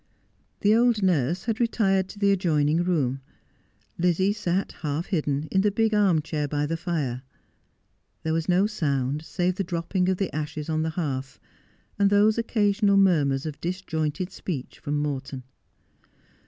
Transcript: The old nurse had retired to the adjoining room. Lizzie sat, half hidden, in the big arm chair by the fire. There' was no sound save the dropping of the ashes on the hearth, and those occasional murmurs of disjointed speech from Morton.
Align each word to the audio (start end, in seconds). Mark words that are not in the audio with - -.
The 0.61 0.73
old 0.73 1.03
nurse 1.03 1.43
had 1.43 1.59
retired 1.59 2.09
to 2.09 2.17
the 2.17 2.31
adjoining 2.31 2.83
room. 2.83 3.21
Lizzie 3.99 4.33
sat, 4.33 4.71
half 4.81 5.05
hidden, 5.05 5.47
in 5.51 5.61
the 5.61 5.69
big 5.69 5.93
arm 5.93 6.23
chair 6.23 6.47
by 6.47 6.65
the 6.65 6.75
fire. 6.75 7.21
There' 8.23 8.33
was 8.33 8.49
no 8.49 8.65
sound 8.65 9.21
save 9.21 9.57
the 9.57 9.63
dropping 9.63 10.09
of 10.09 10.17
the 10.17 10.35
ashes 10.35 10.71
on 10.71 10.81
the 10.81 10.89
hearth, 10.89 11.39
and 11.99 12.09
those 12.09 12.39
occasional 12.39 12.97
murmurs 12.97 13.45
of 13.45 13.61
disjointed 13.61 14.31
speech 14.31 14.79
from 14.79 14.97
Morton. 14.97 15.43